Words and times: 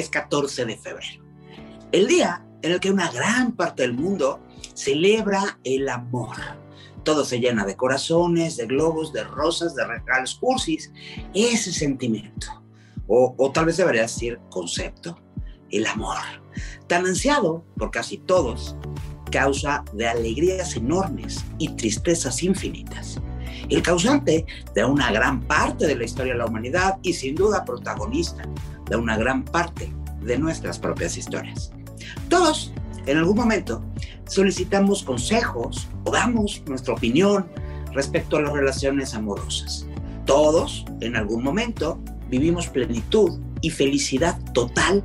es 0.00 0.10
14 0.10 0.64
de 0.64 0.76
febrero, 0.76 1.24
el 1.92 2.06
día 2.06 2.44
en 2.62 2.72
el 2.72 2.80
que 2.80 2.90
una 2.90 3.10
gran 3.10 3.52
parte 3.52 3.82
del 3.82 3.94
mundo 3.94 4.40
celebra 4.74 5.58
el 5.64 5.88
amor. 5.88 6.36
Todo 7.04 7.24
se 7.24 7.40
llena 7.40 7.64
de 7.64 7.76
corazones, 7.76 8.56
de 8.56 8.66
globos, 8.66 9.12
de 9.12 9.24
rosas, 9.24 9.74
de 9.74 9.86
regalos 9.86 10.34
cursis. 10.34 10.92
Ese 11.34 11.72
sentimiento, 11.72 12.62
o, 13.06 13.34
o 13.38 13.50
tal 13.50 13.66
vez 13.66 13.78
debería 13.78 14.02
decir 14.02 14.38
concepto, 14.50 15.18
el 15.70 15.86
amor, 15.86 16.18
tan 16.86 17.06
ansiado 17.06 17.64
por 17.76 17.90
casi 17.90 18.18
todos, 18.18 18.76
causa 19.30 19.84
de 19.94 20.08
alegrías 20.08 20.76
enormes 20.76 21.44
y 21.58 21.68
tristezas 21.70 22.42
infinitas. 22.42 23.20
El 23.68 23.82
causante 23.82 24.44
de 24.74 24.84
una 24.84 25.12
gran 25.12 25.40
parte 25.42 25.86
de 25.86 25.96
la 25.96 26.04
historia 26.04 26.32
de 26.32 26.40
la 26.40 26.46
humanidad 26.46 26.98
y 27.02 27.12
sin 27.12 27.36
duda 27.36 27.64
protagonista 27.64 28.42
de 28.90 28.96
una 28.96 29.16
gran 29.16 29.44
parte 29.44 29.90
de 30.20 30.38
nuestras 30.38 30.78
propias 30.78 31.16
historias. 31.16 31.72
Todos, 32.28 32.72
en 33.06 33.16
algún 33.16 33.36
momento, 33.36 33.82
solicitamos 34.26 35.02
consejos 35.02 35.88
o 36.04 36.10
damos 36.10 36.62
nuestra 36.66 36.94
opinión 36.94 37.46
respecto 37.92 38.36
a 38.36 38.42
las 38.42 38.52
relaciones 38.52 39.14
amorosas. 39.14 39.86
Todos, 40.26 40.84
en 41.00 41.16
algún 41.16 41.42
momento, 41.42 41.98
vivimos 42.28 42.68
plenitud 42.68 43.40
y 43.62 43.70
felicidad 43.70 44.38
total 44.52 45.02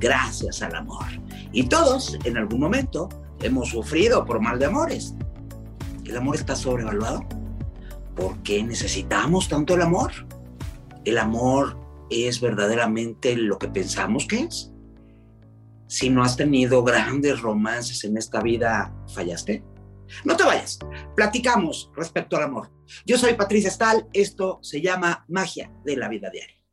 gracias 0.00 0.62
al 0.62 0.74
amor. 0.74 1.06
Y 1.52 1.64
todos, 1.64 2.18
en 2.24 2.36
algún 2.36 2.60
momento, 2.60 3.08
hemos 3.40 3.68
sufrido 3.70 4.24
por 4.24 4.40
mal 4.40 4.58
de 4.58 4.66
amores. 4.66 5.14
¿El 6.04 6.16
amor 6.16 6.36
está 6.36 6.56
sobrevaluado? 6.56 7.24
¿Por 8.16 8.38
qué 8.42 8.62
necesitamos 8.62 9.48
tanto 9.48 9.74
el 9.74 9.82
amor? 9.82 10.12
¿El 11.04 11.18
amor 11.18 11.83
es 12.10 12.40
verdaderamente 12.40 13.36
lo 13.36 13.58
que 13.58 13.68
pensamos 13.68 14.26
que 14.26 14.40
es? 14.40 14.72
Si 15.86 16.10
no 16.10 16.22
has 16.22 16.36
tenido 16.36 16.82
grandes 16.82 17.40
romances 17.40 18.04
en 18.04 18.16
esta 18.16 18.40
vida, 18.40 18.94
¿fallaste? 19.14 19.64
No 20.24 20.36
te 20.36 20.44
vayas, 20.44 20.78
platicamos 21.16 21.90
respecto 21.94 22.36
al 22.36 22.44
amor. 22.44 22.70
Yo 23.06 23.18
soy 23.18 23.34
Patricia 23.34 23.70
Stahl, 23.70 24.06
esto 24.12 24.58
se 24.62 24.80
llama 24.80 25.24
Magia 25.28 25.72
de 25.84 25.96
la 25.96 26.08
Vida 26.08 26.30
Diaria. 26.30 26.63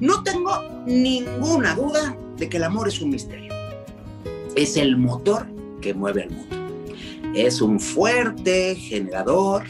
No 0.00 0.22
tengo 0.22 0.50
ninguna 0.84 1.74
duda 1.74 2.14
de 2.36 2.50
que 2.50 2.58
el 2.58 2.64
amor 2.64 2.88
es 2.88 3.00
un 3.00 3.10
misterio. 3.10 3.50
Es 4.54 4.76
el 4.76 4.98
motor 4.98 5.46
que 5.80 5.94
mueve 5.94 6.24
al 6.24 6.30
mundo. 6.30 6.56
Es 7.34 7.62
un 7.62 7.80
fuerte 7.80 8.74
generador 8.74 9.64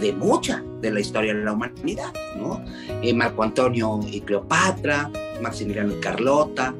de 0.00 0.14
mucha 0.14 0.64
de 0.80 0.90
la 0.90 1.00
historia 1.00 1.34
de 1.34 1.44
la 1.44 1.52
humanidad, 1.52 2.10
¿no? 2.38 2.64
Eh, 3.02 3.12
Marco 3.12 3.42
Antonio 3.42 4.00
y 4.10 4.22
Cleopatra, 4.22 5.10
Maximiliano 5.42 5.94
y 5.94 6.00
Carlota, 6.00 6.74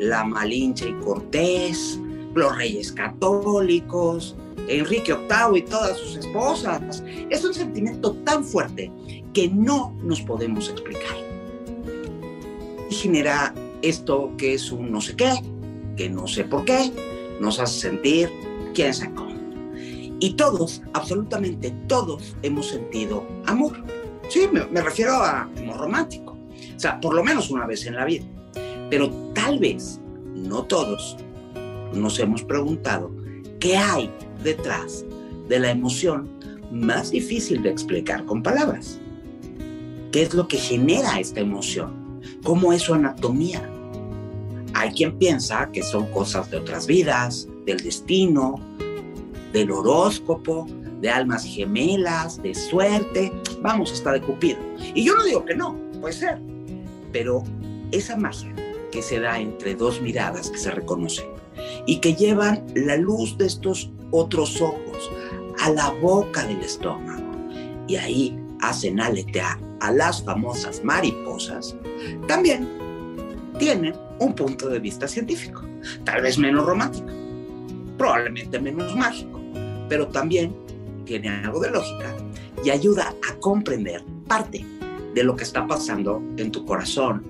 la 0.00 0.24
Malinche 0.24 0.88
y 0.88 1.04
Cortés, 1.04 2.00
los 2.34 2.56
reyes 2.56 2.90
católicos, 2.90 4.34
Enrique 4.66 5.14
VIII 5.14 5.60
y 5.60 5.62
todas 5.62 5.96
sus 5.96 6.16
esposas. 6.16 7.04
Es 7.30 7.44
un 7.44 7.54
sentimiento 7.54 8.14
tan 8.24 8.42
fuerte 8.42 8.90
que 9.32 9.48
no 9.48 9.94
nos 10.02 10.20
podemos 10.22 10.68
explicar 10.68 11.25
genera 13.06 13.54
esto 13.82 14.32
que 14.36 14.54
es 14.54 14.72
un 14.72 14.90
no 14.90 15.00
sé 15.00 15.14
qué, 15.14 15.32
que 15.96 16.10
no 16.10 16.26
sé 16.26 16.42
por 16.42 16.64
qué, 16.64 16.92
nos 17.40 17.60
hace 17.60 17.82
sentir 17.82 18.28
quién 18.74 18.92
sabe 18.92 19.14
cómo. 19.14 19.36
Y 20.18 20.34
todos, 20.34 20.82
absolutamente 20.92 21.72
todos, 21.86 22.34
hemos 22.42 22.66
sentido 22.66 23.24
amor. 23.46 23.76
Sí, 24.28 24.48
me, 24.52 24.66
me 24.66 24.80
refiero 24.80 25.12
a 25.12 25.42
amor 25.42 25.76
romántico. 25.76 26.36
O 26.74 26.80
sea, 26.80 27.00
por 27.00 27.14
lo 27.14 27.22
menos 27.22 27.48
una 27.50 27.64
vez 27.64 27.86
en 27.86 27.94
la 27.94 28.04
vida. 28.04 28.24
Pero 28.90 29.08
tal 29.34 29.60
vez, 29.60 30.00
no 30.34 30.64
todos, 30.64 31.16
nos 31.92 32.18
hemos 32.18 32.42
preguntado 32.42 33.12
qué 33.60 33.76
hay 33.76 34.10
detrás 34.42 35.04
de 35.48 35.60
la 35.60 35.70
emoción 35.70 36.28
más 36.72 37.12
difícil 37.12 37.62
de 37.62 37.70
explicar 37.70 38.24
con 38.24 38.42
palabras. 38.42 38.98
¿Qué 40.10 40.22
es 40.22 40.34
lo 40.34 40.48
que 40.48 40.56
genera 40.56 41.20
esta 41.20 41.38
emoción? 41.38 42.05
Cómo 42.42 42.72
es 42.72 42.82
su 42.82 42.94
anatomía. 42.94 43.68
Hay 44.74 44.90
quien 44.90 45.18
piensa 45.18 45.70
que 45.72 45.82
son 45.82 46.06
cosas 46.12 46.50
de 46.50 46.58
otras 46.58 46.86
vidas, 46.86 47.48
del 47.64 47.78
destino, 47.78 48.60
del 49.52 49.70
horóscopo, 49.70 50.66
de 51.00 51.10
almas 51.10 51.44
gemelas, 51.44 52.42
de 52.42 52.54
suerte, 52.54 53.32
vamos, 53.62 53.92
hasta 53.92 54.12
de 54.12 54.20
Cupido. 54.20 54.58
Y 54.94 55.04
yo 55.04 55.14
no 55.16 55.24
digo 55.24 55.44
que 55.44 55.54
no, 55.54 55.76
puede 56.00 56.14
ser, 56.14 56.40
pero 57.12 57.42
esa 57.92 58.16
magia 58.16 58.54
que 58.90 59.02
se 59.02 59.20
da 59.20 59.38
entre 59.38 59.74
dos 59.74 60.00
miradas 60.00 60.50
que 60.50 60.58
se 60.58 60.70
reconocen 60.70 61.26
y 61.86 62.00
que 62.00 62.14
llevan 62.14 62.64
la 62.74 62.96
luz 62.96 63.36
de 63.38 63.46
estos 63.46 63.90
otros 64.10 64.60
ojos 64.60 65.10
a 65.60 65.70
la 65.70 65.90
boca 65.90 66.46
del 66.46 66.60
estómago 66.60 67.22
y 67.88 67.96
ahí 67.96 68.38
hacen 68.60 69.00
aletear 69.00 69.58
a 69.80 69.92
las 69.92 70.22
famosas 70.22 70.82
mariposas, 70.82 71.76
también 72.26 72.68
tienen 73.58 73.94
un 74.18 74.34
punto 74.34 74.68
de 74.68 74.78
vista 74.78 75.08
científico, 75.08 75.62
tal 76.04 76.22
vez 76.22 76.38
menos 76.38 76.66
romántico, 76.66 77.08
probablemente 77.98 78.58
menos 78.58 78.94
mágico, 78.96 79.40
pero 79.88 80.08
también 80.08 80.54
tiene 81.04 81.28
algo 81.28 81.60
de 81.60 81.70
lógica 81.70 82.14
y 82.64 82.70
ayuda 82.70 83.14
a 83.28 83.34
comprender 83.36 84.02
parte 84.26 84.64
de 85.14 85.24
lo 85.24 85.36
que 85.36 85.44
está 85.44 85.66
pasando 85.66 86.22
en 86.36 86.50
tu 86.50 86.64
corazón, 86.66 87.24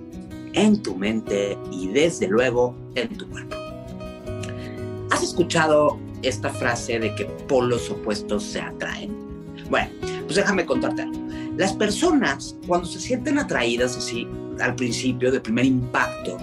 en 0.53 0.81
tu 0.81 0.95
mente 0.95 1.57
y 1.71 1.87
desde 1.87 2.27
luego 2.27 2.75
en 2.95 3.09
tu 3.09 3.27
cuerpo. 3.29 3.55
¿Has 5.11 5.23
escuchado 5.23 5.97
esta 6.21 6.49
frase 6.49 6.99
de 6.99 7.15
que 7.15 7.25
polos 7.25 7.89
opuestos 7.89 8.43
se 8.43 8.59
atraen? 8.59 9.15
Bueno, 9.69 9.89
pues 10.25 10.35
déjame 10.35 10.65
contarte 10.65 11.03
algo. 11.03 11.26
Las 11.57 11.73
personas, 11.73 12.55
cuando 12.67 12.87
se 12.87 12.99
sienten 12.99 13.39
atraídas 13.39 13.97
así 13.97 14.27
al 14.59 14.75
principio, 14.75 15.31
de 15.31 15.39
primer 15.39 15.65
impacto, 15.65 16.37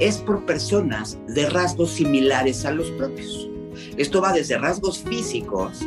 es 0.00 0.18
por 0.18 0.44
personas 0.44 1.18
de 1.28 1.48
rasgos 1.48 1.92
similares 1.92 2.66
a 2.66 2.72
los 2.72 2.90
propios. 2.90 3.48
Esto 3.96 4.20
va 4.20 4.34
desde 4.34 4.58
rasgos 4.58 4.98
físicos 4.98 5.80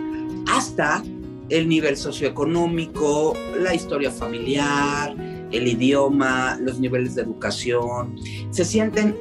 hasta 0.47 1.03
el 1.49 1.69
nivel 1.69 1.95
socioeconómico, 1.97 3.35
la 3.59 3.75
historia 3.75 4.09
familiar, 4.09 5.15
el 5.51 5.67
idioma, 5.67 6.57
los 6.59 6.79
niveles 6.79 7.13
de 7.13 7.21
educación. 7.21 8.15
Se 8.49 8.65
sienten 8.65 9.15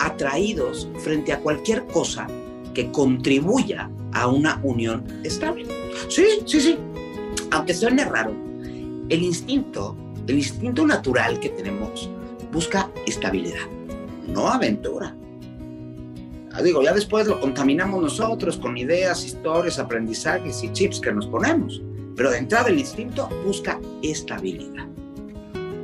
atraídos 0.00 0.86
frente 0.98 1.32
a 1.32 1.40
cualquier 1.40 1.86
cosa 1.86 2.26
que 2.74 2.92
contribuya 2.92 3.90
a 4.12 4.28
una 4.28 4.60
unión 4.62 5.02
estable. 5.24 5.66
Sí, 6.08 6.24
sí, 6.44 6.60
sí. 6.60 6.78
Aunque 7.50 7.72
suene 7.72 8.04
raro, 8.04 8.47
el 9.08 9.22
instinto, 9.22 9.96
el 10.26 10.36
instinto 10.36 10.86
natural 10.86 11.40
que 11.40 11.48
tenemos, 11.50 12.10
busca 12.52 12.90
estabilidad, 13.06 13.66
no 14.26 14.48
aventura. 14.48 15.14
Ah, 16.52 16.62
digo, 16.62 16.82
ya 16.82 16.92
después 16.92 17.26
lo 17.26 17.40
contaminamos 17.40 18.02
nosotros 18.02 18.56
con 18.58 18.76
ideas, 18.76 19.24
historias, 19.24 19.78
aprendizajes 19.78 20.62
y 20.62 20.72
chips 20.72 21.00
que 21.00 21.12
nos 21.12 21.26
ponemos. 21.26 21.82
Pero 22.16 22.30
de 22.30 22.38
entrada 22.38 22.68
el 22.68 22.78
instinto 22.78 23.28
busca 23.46 23.78
estabilidad. 24.02 24.86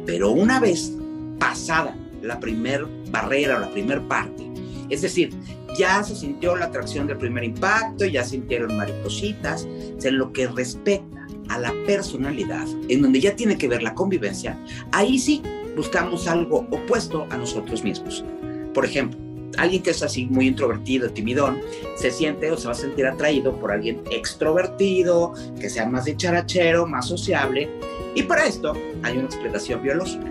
Pero 0.04 0.30
una 0.30 0.58
vez 0.58 0.92
pasada 1.38 1.96
la 2.22 2.40
primer 2.40 2.86
barrera 3.10 3.56
o 3.56 3.60
la 3.60 3.70
primer 3.70 4.02
parte, 4.08 4.50
es 4.90 5.02
decir, 5.02 5.30
ya 5.78 6.02
se 6.02 6.14
sintió 6.14 6.56
la 6.56 6.66
atracción 6.66 7.06
del 7.06 7.18
primer 7.18 7.44
impacto, 7.44 8.04
ya 8.04 8.24
sintieron 8.24 8.76
maripositas, 8.76 9.66
en 10.02 10.18
lo 10.18 10.32
que 10.32 10.46
respecta 10.48 11.13
a 11.48 11.58
la 11.58 11.72
personalidad, 11.86 12.66
en 12.88 13.02
donde 13.02 13.20
ya 13.20 13.36
tiene 13.36 13.58
que 13.58 13.68
ver 13.68 13.82
la 13.82 13.94
convivencia, 13.94 14.58
ahí 14.92 15.18
sí 15.18 15.42
buscamos 15.76 16.26
algo 16.28 16.66
opuesto 16.70 17.26
a 17.30 17.36
nosotros 17.36 17.82
mismos. 17.82 18.24
Por 18.72 18.84
ejemplo, 18.84 19.18
alguien 19.58 19.82
que 19.82 19.90
es 19.90 20.02
así 20.02 20.26
muy 20.26 20.48
introvertido, 20.48 21.10
timidón, 21.10 21.60
se 21.96 22.10
siente 22.10 22.50
o 22.50 22.56
se 22.56 22.66
va 22.66 22.72
a 22.72 22.76
sentir 22.76 23.06
atraído 23.06 23.58
por 23.58 23.72
alguien 23.72 24.02
extrovertido, 24.10 25.34
que 25.60 25.70
sea 25.70 25.86
más 25.86 26.04
dicharachero, 26.04 26.86
más 26.86 27.06
sociable. 27.06 27.68
Y 28.14 28.22
para 28.22 28.46
esto 28.46 28.74
hay 29.02 29.16
una 29.16 29.26
explicación 29.26 29.82
biológica. 29.82 30.30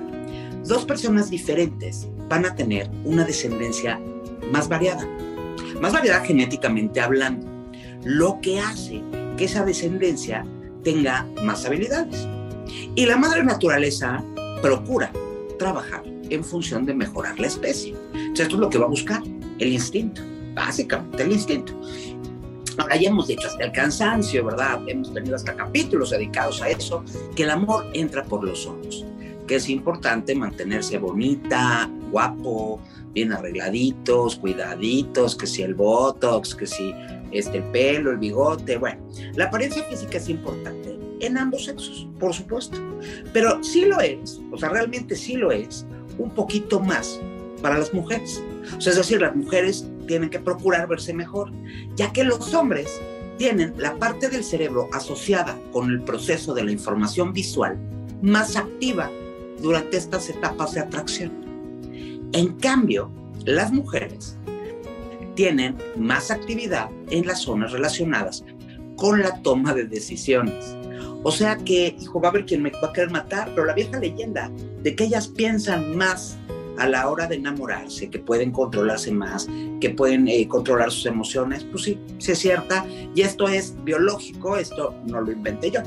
dos 0.66 0.86
personas 0.86 1.30
diferentes 1.30 2.08
van 2.30 2.46
a 2.46 2.56
tener 2.56 2.90
una 3.04 3.26
descendencia 3.26 4.00
más 4.52 4.70
variada, 4.70 5.06
más 5.82 5.92
variada 5.92 6.22
genéticamente 6.22 7.02
hablando, 7.02 7.46
lo 8.04 8.40
que 8.42 8.60
hace 8.60 9.02
que 9.38 9.46
esa 9.46 9.66
descendencia 9.66 10.46
tenga 10.84 11.28
más 11.44 11.66
habilidades. 11.66 12.28
Y 12.96 13.06
la 13.06 13.18
madre 13.18 13.44
naturaleza 13.44 14.24
procura 14.62 15.12
trabajar 15.58 16.04
en 16.30 16.44
función 16.44 16.86
de 16.86 16.94
mejorar 16.94 17.40
la 17.40 17.48
especie. 17.48 17.96
Entonces, 18.14 18.46
esto 18.46 18.56
es 18.56 18.62
lo 18.62 18.70
que 18.70 18.78
va 18.78 18.86
a 18.86 18.90
buscar, 18.90 19.22
el 19.60 19.74
instinto, 19.74 20.22
básicamente 20.54 21.24
el 21.24 21.32
instinto. 21.32 21.74
Ahora 22.78 22.96
ya 22.96 23.10
hemos 23.10 23.28
dicho 23.28 23.48
hasta 23.48 23.66
el 23.66 23.72
cansancio, 23.72 24.46
¿verdad? 24.46 24.82
Hemos 24.88 25.14
tenido 25.14 25.36
hasta 25.36 25.56
capítulos 25.56 26.10
dedicados 26.10 26.62
a 26.62 26.70
eso, 26.70 27.04
que 27.36 27.44
el 27.44 27.52
amor 27.52 27.86
entra 27.94 28.24
por 28.24 28.44
los 28.44 28.66
ojos, 28.66 29.06
que 29.48 29.56
es 29.56 29.70
importante 29.70 30.34
mantenerse 30.34 30.98
bonita, 30.98 31.90
guapo, 32.12 32.80
bien 33.14 33.32
arregladitos, 33.32 34.38
cuidaditos, 34.38 35.36
que 35.36 35.46
si 35.46 35.62
el 35.62 35.76
botox, 35.76 36.56
que 36.56 36.66
si 36.66 36.94
este, 37.34 37.58
el 37.58 37.64
pelo, 37.66 38.12
el 38.12 38.18
bigote, 38.18 38.78
bueno, 38.78 39.08
la 39.36 39.46
apariencia 39.46 39.84
física 39.84 40.18
es 40.18 40.30
importante 40.30 40.98
en 41.20 41.38
ambos 41.38 41.66
sexos, 41.66 42.08
por 42.20 42.34
supuesto, 42.34 42.78
pero 43.32 43.64
sí 43.64 43.86
lo 43.86 44.00
es, 44.02 44.42
o 44.52 44.58
sea, 44.58 44.70
realmente 44.70 45.16
sí 45.16 45.36
lo 45.36 45.52
es, 45.52 45.86
un 46.18 46.30
poquito 46.32 46.80
más 46.80 47.20
para 47.62 47.78
las 47.78 47.94
mujeres. 47.94 48.44
O 48.78 48.82
sea, 48.82 48.92
es 48.92 48.98
decir, 48.98 49.22
las 49.22 49.36
mujeres 49.36 49.88
tienen 50.08 50.30
que 50.30 50.40
procurar 50.40 50.88
verse 50.88 51.14
mejor, 51.14 51.52
ya 51.96 52.12
que 52.12 52.24
los 52.24 52.54
hombres 52.54 53.02
tienen 53.38 53.74
la 53.78 53.96
parte 53.96 54.30
del 54.30 54.44
cerebro 54.44 54.90
asociada 54.94 55.58
con 55.72 55.90
el 55.90 56.04
proceso 56.04 56.54
de 56.54 56.64
la 56.64 56.72
información 56.72 57.34
visual 57.34 57.78
más 58.22 58.56
activa 58.56 59.10
durante 59.62 59.98
estas 59.98 60.30
etapas 60.30 60.74
de 60.74 60.82
atracción. 60.82 61.32
En 62.34 62.54
cambio, 62.60 63.12
las 63.46 63.72
mujeres 63.72 64.38
tienen 65.36 65.78
más 65.96 66.32
actividad 66.32 66.90
en 67.10 67.26
las 67.26 67.42
zonas 67.42 67.72
relacionadas 67.72 68.44
con 68.96 69.22
la 69.22 69.42
toma 69.42 69.74
de 69.74 69.86
decisiones. 69.86 70.76
O 71.24 71.32
sea 71.32 71.58
que, 71.58 71.96
hijo, 72.00 72.20
va 72.20 72.28
a 72.28 72.32
haber 72.32 72.46
quien 72.46 72.62
me 72.62 72.70
va 72.70 72.90
a 72.90 72.94
querer 72.94 73.12
matar, 73.12 73.50
pero 73.56 73.66
la 73.66 73.74
vieja 73.74 74.00
leyenda 74.00 74.52
de 74.82 74.96
que 74.96 75.06
ellas 75.06 75.28
piensan 75.28 75.96
más 75.96 76.38
a 76.78 76.88
la 76.88 77.10
hora 77.10 77.28
de 77.28 77.36
enamorarse, 77.36 78.10
que 78.10 78.20
pueden 78.20 78.52
controlarse 78.52 79.12
más, 79.12 79.48
que 79.80 79.90
pueden 79.92 80.28
eh, 80.28 80.48
controlar 80.48 80.92
sus 80.92 81.06
emociones, 81.06 81.64
pues 81.64 81.84
sí, 81.84 82.00
es 82.20 82.40
cierta. 82.40 82.86
Y 83.16 83.22
esto 83.22 83.48
es 83.48 83.76
biológico, 83.84 84.58
esto 84.58 84.96
no 85.06 85.22
lo 85.22 85.32
inventé 85.32 85.72
yo. 85.72 85.82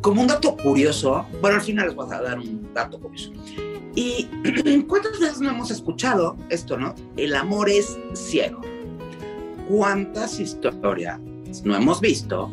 Como 0.00 0.22
un 0.22 0.28
dato 0.28 0.56
curioso, 0.56 1.26
bueno, 1.40 1.56
al 1.56 1.62
final 1.62 1.86
les 1.86 1.94
voy 1.94 2.06
a 2.12 2.20
dar 2.20 2.38
un 2.38 2.68
dato 2.74 2.98
curioso. 2.98 3.32
¿Y 3.94 4.28
cuántas 4.88 5.18
veces 5.18 5.40
no 5.40 5.50
hemos 5.50 5.70
escuchado 5.70 6.36
esto, 6.48 6.76
no? 6.76 6.94
El 7.16 7.34
amor 7.34 7.68
es 7.68 7.98
ciego. 8.14 8.60
¿Cuántas 9.68 10.40
historias 10.40 11.18
no 11.64 11.76
hemos 11.76 12.00
visto 12.00 12.50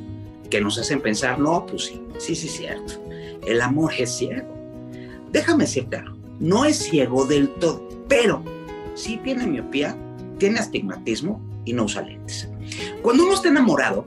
que 0.49 0.61
nos 0.61 0.77
hacen 0.79 1.01
pensar, 1.01 1.39
no, 1.39 1.65
pues 1.65 1.85
sí, 1.85 2.01
sí, 2.19 2.35
sí, 2.35 2.47
cierto. 2.47 2.93
El 3.45 3.61
amor 3.61 3.93
es 3.97 4.15
ciego. 4.15 4.47
Déjame 5.31 5.65
decirte 5.65 5.97
algo 5.97 6.17
no 6.39 6.65
es 6.65 6.77
ciego 6.77 7.25
del 7.25 7.49
todo, 7.49 7.87
pero 8.07 8.43
sí 8.95 9.19
tiene 9.23 9.47
miopía, 9.47 9.97
tiene 10.37 10.59
astigmatismo 10.59 11.41
y 11.65 11.73
no 11.73 11.85
usa 11.85 12.03
lentes. 12.03 12.49
Cuando 13.01 13.23
uno 13.23 13.33
está 13.33 13.49
enamorado, 13.49 14.05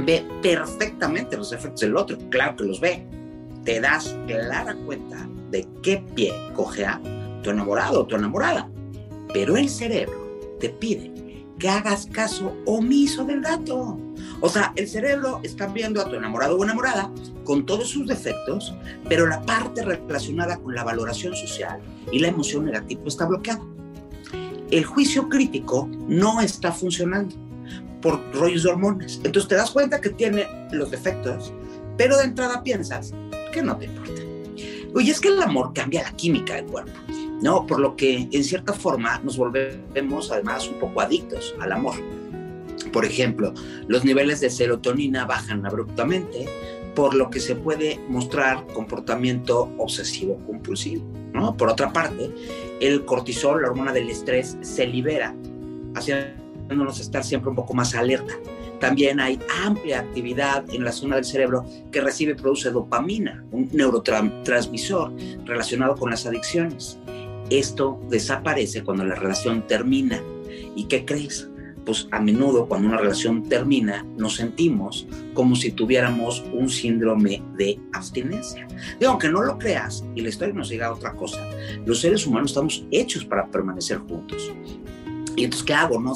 ve 0.00 0.26
perfectamente 0.42 1.36
los 1.36 1.52
efectos 1.52 1.80
del 1.80 1.96
otro, 1.96 2.18
claro 2.30 2.56
que 2.56 2.64
los 2.64 2.80
ve. 2.80 3.06
Te 3.64 3.80
das 3.80 4.16
clara 4.26 4.74
cuenta 4.86 5.28
de 5.50 5.66
qué 5.82 6.02
pie 6.14 6.32
cojea 6.54 7.00
tu 7.42 7.50
enamorado 7.50 8.00
o 8.00 8.06
tu 8.06 8.16
enamorada. 8.16 8.68
Pero 9.32 9.56
el 9.56 9.68
cerebro 9.68 10.56
te 10.58 10.68
pide 10.68 11.12
que 11.58 11.68
hagas 11.68 12.06
caso 12.06 12.56
omiso 12.66 13.24
del 13.24 13.42
dato. 13.42 13.98
O 14.40 14.48
sea, 14.48 14.72
el 14.74 14.88
cerebro 14.88 15.40
está 15.44 15.68
viendo 15.68 16.00
a 16.00 16.08
tu 16.08 16.16
enamorado 16.16 16.56
o 16.56 16.64
enamorada 16.64 17.10
con 17.44 17.66
todos 17.66 17.88
sus 17.88 18.08
defectos, 18.08 18.74
pero 19.08 19.26
la 19.26 19.42
parte 19.42 19.84
relacionada 19.84 20.56
con 20.56 20.74
la 20.74 20.82
valoración 20.82 21.36
social 21.36 21.80
y 22.10 22.18
la 22.18 22.28
emoción 22.28 22.64
negativa 22.64 23.02
está 23.06 23.26
bloqueada. 23.26 23.62
El 24.70 24.84
juicio 24.84 25.28
crítico 25.28 25.88
no 26.08 26.40
está 26.40 26.72
funcionando 26.72 27.36
por 28.02 28.20
rollos 28.34 28.64
de 28.64 28.70
hormonas. 28.70 29.20
Entonces 29.24 29.48
te 29.48 29.54
das 29.54 29.70
cuenta 29.70 30.00
que 30.00 30.10
tiene 30.10 30.46
los 30.72 30.90
defectos, 30.90 31.52
pero 31.96 32.16
de 32.18 32.24
entrada 32.24 32.62
piensas 32.62 33.14
que 33.52 33.62
no 33.62 33.76
te 33.76 33.86
importa. 33.86 34.20
Oye, 34.94 35.10
es 35.10 35.20
que 35.20 35.28
el 35.28 35.40
amor 35.40 35.72
cambia 35.72 36.02
la 36.02 36.12
química 36.12 36.56
del 36.56 36.66
cuerpo, 36.66 36.92
¿no? 37.40 37.66
Por 37.66 37.80
lo 37.80 37.96
que 37.96 38.28
en 38.30 38.44
cierta 38.44 38.74
forma 38.74 39.18
nos 39.20 39.38
volvemos 39.38 40.30
además 40.30 40.68
un 40.68 40.78
poco 40.78 41.00
adictos 41.00 41.54
al 41.60 41.72
amor. 41.72 41.94
Por 42.92 43.04
ejemplo, 43.04 43.54
los 43.86 44.04
niveles 44.04 44.40
de 44.40 44.50
serotonina 44.50 45.24
bajan 45.24 45.64
abruptamente, 45.64 46.46
por 46.94 47.14
lo 47.14 47.30
que 47.30 47.40
se 47.40 47.54
puede 47.54 48.00
mostrar 48.08 48.66
comportamiento 48.74 49.72
obsesivo 49.78 50.38
compulsivo. 50.46 51.04
¿no? 51.32 51.56
Por 51.56 51.70
otra 51.70 51.90
parte, 51.90 52.30
el 52.80 53.04
cortisol, 53.06 53.62
la 53.62 53.68
hormona 53.68 53.92
del 53.92 54.10
estrés, 54.10 54.58
se 54.60 54.86
libera, 54.86 55.34
haciéndonos 56.64 57.00
estar 57.00 57.24
siempre 57.24 57.50
un 57.50 57.56
poco 57.56 57.74
más 57.74 57.94
alerta. 57.94 58.34
También 58.80 59.20
hay 59.20 59.38
amplia 59.64 60.00
actividad 60.00 60.64
en 60.72 60.84
la 60.84 60.92
zona 60.92 61.16
del 61.16 61.24
cerebro 61.24 61.64
que 61.92 62.00
recibe 62.00 62.32
y 62.32 62.34
produce 62.34 62.70
dopamina, 62.70 63.44
un 63.52 63.68
neurotransmisor 63.72 65.12
relacionado 65.44 65.94
con 65.94 66.10
las 66.10 66.26
adicciones. 66.26 66.98
Esto 67.50 68.00
desaparece 68.08 68.82
cuando 68.82 69.04
la 69.04 69.14
relación 69.14 69.66
termina. 69.66 70.20
¿Y 70.74 70.84
qué 70.84 71.04
crees? 71.04 71.48
pues 71.84 72.08
a 72.10 72.20
menudo 72.20 72.66
cuando 72.66 72.88
una 72.88 72.98
relación 72.98 73.42
termina 73.42 74.04
nos 74.16 74.36
sentimos 74.36 75.06
como 75.34 75.56
si 75.56 75.72
tuviéramos 75.72 76.44
un 76.52 76.68
síndrome 76.68 77.42
de 77.56 77.78
abstinencia. 77.92 78.66
Digo, 78.98 79.12
aunque 79.12 79.28
no 79.28 79.42
lo 79.42 79.58
creas 79.58 80.04
y 80.14 80.20
la 80.20 80.28
historia 80.28 80.54
nos 80.54 80.68
diga 80.68 80.92
otra 80.92 81.12
cosa, 81.14 81.40
los 81.84 82.00
seres 82.00 82.26
humanos 82.26 82.52
estamos 82.52 82.84
hechos 82.90 83.24
para 83.24 83.46
permanecer 83.46 83.98
juntos. 83.98 84.52
Y 85.36 85.44
entonces, 85.44 85.66
¿qué 85.66 85.74
hago? 85.74 85.98
No? 86.00 86.14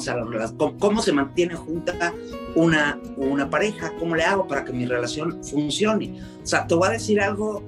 ¿cómo, 0.79 1.01
se 1.01 1.11
mantiene 1.11 1.55
junta 1.55 2.13
una, 2.55 2.99
una 3.15 3.49
pareja? 3.49 3.93
¿Cómo 3.99 4.15
le 4.15 4.23
hago 4.23 4.47
para 4.47 4.63
que 4.63 4.71
mi 4.73 4.85
relación 4.85 5.43
funcione? 5.43 6.19
O 6.43 6.45
sea, 6.45 6.67
te 6.67 6.75
voy 6.75 6.87
a 6.87 6.91
decir 6.91 7.19
algo 7.19 7.63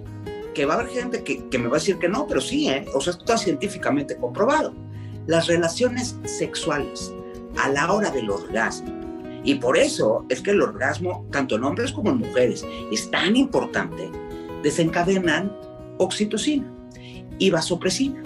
que 0.54 0.66
va 0.66 0.76
a 0.76 0.80
haber 0.80 0.92
gente 0.92 1.24
que, 1.24 1.48
que 1.50 1.58
me 1.58 1.68
va 1.68 1.78
a 1.78 1.80
decir 1.80 1.98
que 1.98 2.10
no, 2.10 2.28
pero 2.28 2.42
sí, 2.42 2.70
¿eh? 2.70 2.86
O 2.94 3.02
sea, 3.02 3.12
esto 3.12 3.24
está 3.24 3.38
científicamente 3.38 4.16
comprobado. 4.18 4.74
Las 5.28 5.48
relaciones 5.48 6.18
sexuales 6.26 7.14
a 7.58 7.70
la 7.70 7.92
hora 7.92 8.12
del 8.12 8.30
orgasmo. 8.30 9.00
Y 9.44 9.56
por 9.56 9.78
eso 9.78 10.26
es 10.30 10.42
que 10.42 10.52
el 10.52 10.62
orgasmo, 10.62 11.26
tanto 11.32 11.56
en 11.56 11.64
hombres 11.64 11.92
como 11.92 12.10
en 12.12 12.18
mujeres, 12.18 12.66
es 12.92 13.10
tan 13.10 13.36
importante, 13.36 14.10
desencadenan 14.64 15.56
oxitocina 15.98 16.72
y 17.38 17.50
vasopresina. 17.50 18.22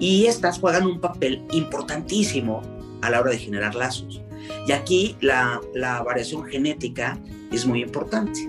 Y 0.00 0.26
estas 0.26 0.58
juegan 0.58 0.86
un 0.86 0.98
papel 0.98 1.44
importantísimo 1.52 2.62
a 3.02 3.10
la 3.10 3.20
hora 3.20 3.30
de 3.30 3.38
generar 3.38 3.74
lazos. 3.74 4.22
Y 4.66 4.72
aquí 4.72 5.16
la, 5.20 5.60
variación 6.04 6.44
genética 6.44 7.18
es 7.52 7.66
muy 7.66 7.82
importante. 7.82 8.40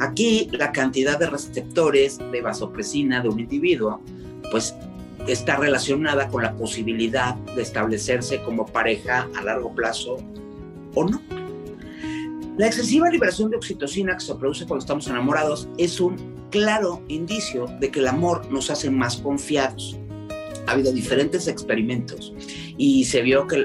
Aquí 0.00 0.48
la 0.52 0.72
cantidad 0.72 1.18
de 1.18 1.28
receptores 1.28 2.18
de 2.18 2.40
vasopresina 2.40 3.20
de 3.20 3.28
un 3.28 3.40
individuo, 3.40 4.00
pues 4.50 4.74
está 5.26 5.56
relacionada 5.56 6.28
con 6.28 6.42
la 6.42 6.54
posibilidad 6.54 7.34
de 7.34 7.62
establecerse 7.62 8.42
como 8.42 8.66
pareja 8.66 9.28
a 9.36 9.42
largo 9.42 9.74
plazo 9.74 10.18
o 10.94 11.04
no. 11.04 11.20
La 12.56 12.66
excesiva 12.66 13.10
liberación 13.10 13.50
de 13.50 13.56
oxitocina 13.56 14.14
que 14.16 14.24
se 14.24 14.34
produce 14.36 14.64
cuando 14.64 14.82
estamos 14.82 15.08
enamorados 15.08 15.68
es 15.76 16.00
un 16.00 16.16
claro 16.50 17.02
indicio 17.08 17.66
de 17.80 17.90
que 17.90 17.98
el 17.98 18.06
amor 18.06 18.48
nos 18.52 18.70
hace 18.70 18.90
más 18.90 19.16
confiados 19.16 19.98
ha 20.66 20.72
habido 20.72 20.92
diferentes 20.92 21.48
experimentos 21.48 22.32
y 22.76 23.04
se 23.04 23.22
vio 23.22 23.46
que, 23.46 23.64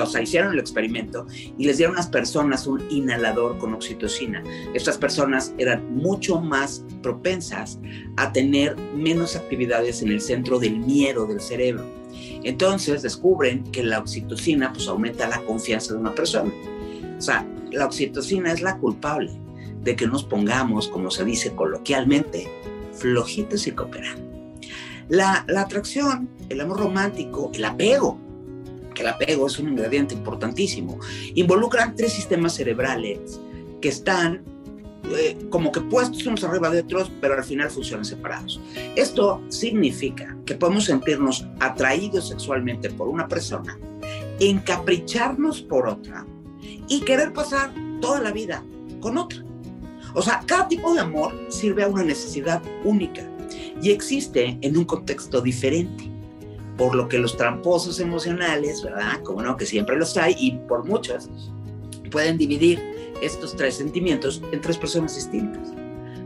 o 0.00 0.06
sea, 0.06 0.22
hicieron 0.22 0.52
el 0.52 0.58
experimento 0.58 1.26
y 1.58 1.66
les 1.66 1.78
dieron 1.78 1.96
a 1.96 1.98
las 1.98 2.08
personas 2.08 2.66
un 2.66 2.82
inhalador 2.90 3.58
con 3.58 3.74
oxitocina. 3.74 4.42
Estas 4.74 4.98
personas 4.98 5.54
eran 5.58 5.96
mucho 5.96 6.40
más 6.40 6.84
propensas 7.02 7.78
a 8.16 8.32
tener 8.32 8.76
menos 8.94 9.36
actividades 9.36 10.02
en 10.02 10.08
el 10.08 10.20
centro 10.20 10.58
del 10.58 10.78
miedo 10.78 11.26
del 11.26 11.40
cerebro. 11.40 11.84
Entonces 12.44 13.02
descubren 13.02 13.64
que 13.64 13.82
la 13.82 13.98
oxitocina 13.98 14.72
pues 14.72 14.88
aumenta 14.88 15.28
la 15.28 15.42
confianza 15.42 15.94
de 15.94 16.00
una 16.00 16.14
persona. 16.14 16.52
O 17.18 17.20
sea, 17.20 17.46
la 17.72 17.86
oxitocina 17.86 18.52
es 18.52 18.62
la 18.62 18.78
culpable 18.78 19.32
de 19.82 19.96
que 19.96 20.06
nos 20.06 20.24
pongamos, 20.24 20.88
como 20.88 21.10
se 21.10 21.24
dice 21.24 21.54
coloquialmente, 21.54 22.48
flojitos 22.92 23.66
y 23.66 23.72
cooperando. 23.72 24.35
La, 25.08 25.44
atracción, 25.56 26.28
el 26.48 26.60
amor 26.60 26.80
romántico, 26.80 27.50
el 27.54 27.64
apego, 27.64 28.18
que 28.94 29.02
el 29.02 29.08
apego 29.08 29.46
es 29.46 29.58
un 29.58 29.68
ingrediente 29.68 30.14
importantísimo, 30.14 30.98
involucran 31.34 31.94
tres 31.94 32.12
sistemas 32.12 32.54
cerebrales 32.54 33.40
que 33.80 33.88
están 33.88 34.42
eh, 35.16 35.36
como 35.50 35.70
que 35.70 35.80
puestos 35.80 36.26
unos 36.26 36.42
arriba 36.42 36.70
de 36.70 36.80
otros, 36.80 37.12
pero 37.20 37.34
al 37.34 37.44
final 37.44 37.70
funcionan 37.70 38.04
separados. 38.04 38.60
Esto 38.96 39.42
significa 39.48 40.36
que 40.44 40.56
podemos 40.56 40.86
sentirnos 40.86 41.46
atraídos 41.60 42.28
sexualmente 42.28 42.90
por 42.90 43.06
una 43.08 43.28
persona, 43.28 43.78
encapricharnos 44.40 45.62
por 45.62 45.86
otra 45.86 46.26
y 46.88 47.00
querer 47.02 47.32
pasar 47.32 47.72
toda 48.00 48.20
la 48.20 48.32
vida 48.32 48.64
con 49.00 49.18
otra. 49.18 49.44
O 50.14 50.22
sea, 50.22 50.42
cada 50.46 50.66
tipo 50.66 50.92
de 50.94 51.00
amor 51.00 51.32
sirve 51.48 51.84
a 51.84 51.88
una 51.88 52.02
necesidad 52.02 52.62
única 52.84 53.22
y 53.82 53.90
existe 53.90 54.58
en 54.60 54.76
un 54.76 54.84
contexto 54.84 55.40
diferente. 55.40 56.10
Por 56.76 56.94
lo 56.94 57.08
que 57.08 57.18
los 57.18 57.36
tramposos 57.36 58.00
emocionales, 58.00 58.82
¿verdad? 58.82 59.22
Como 59.22 59.42
no, 59.42 59.56
que 59.56 59.64
siempre 59.64 59.96
los 59.96 60.16
hay 60.16 60.36
y 60.38 60.52
por 60.68 60.84
muchos, 60.84 61.30
pueden 62.10 62.36
dividir 62.36 62.80
estos 63.22 63.56
tres 63.56 63.76
sentimientos 63.76 64.42
en 64.52 64.60
tres 64.60 64.76
personas 64.76 65.14
distintas. 65.14 65.72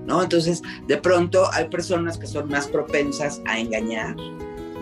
¿no? 0.07 0.23
Entonces, 0.23 0.61
de 0.89 0.97
pronto 0.97 1.49
hay 1.53 1.69
personas 1.69 2.19
que 2.19 2.27
son 2.27 2.49
más 2.49 2.67
propensas 2.67 3.41
a 3.47 3.61
engañar 3.61 4.17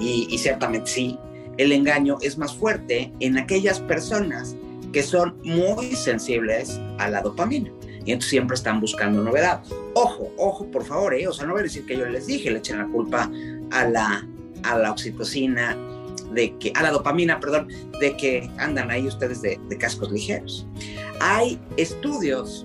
y, 0.00 0.26
y 0.30 0.38
ciertamente 0.38 0.90
sí, 0.90 1.18
el 1.58 1.72
engaño 1.72 2.16
es 2.22 2.38
más 2.38 2.54
fuerte 2.54 3.12
en 3.20 3.36
aquellas 3.36 3.80
personas 3.80 4.56
que 4.92 5.02
son 5.02 5.36
muy 5.44 5.94
sensibles 5.94 6.80
a 6.98 7.10
la 7.10 7.20
dopamina 7.20 7.70
y 8.08 8.12
entonces 8.12 8.30
siempre 8.30 8.54
están 8.54 8.80
buscando 8.80 9.22
novedad. 9.22 9.60
Ojo, 9.92 10.32
ojo, 10.38 10.64
por 10.70 10.82
favor, 10.82 11.12
¿eh? 11.12 11.28
o 11.28 11.32
sea, 11.34 11.44
no 11.44 11.52
voy 11.52 11.60
a 11.60 11.64
decir 11.64 11.84
que 11.84 11.94
yo 11.94 12.06
les 12.06 12.26
dije, 12.26 12.50
le 12.50 12.60
echen 12.60 12.78
la 12.78 12.86
culpa 12.86 13.30
a 13.70 13.84
la, 13.84 14.26
a 14.62 14.78
la 14.78 14.92
oxitocina, 14.92 15.76
de 16.32 16.56
que, 16.56 16.72
a 16.74 16.82
la 16.82 16.90
dopamina, 16.90 17.38
perdón, 17.38 17.68
de 18.00 18.16
que 18.16 18.50
andan 18.56 18.90
ahí 18.90 19.06
ustedes 19.06 19.42
de, 19.42 19.60
de 19.68 19.76
cascos 19.76 20.10
ligeros. 20.10 20.66
Hay 21.20 21.60
estudios 21.76 22.64